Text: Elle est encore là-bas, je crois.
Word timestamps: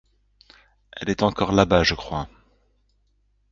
Elle 0.93 1.11
est 1.11 1.21
encore 1.21 1.51
là-bas, 1.51 1.83
je 1.83 1.93
crois. 1.93 2.27